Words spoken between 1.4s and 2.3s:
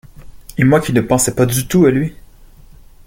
du tout à lui!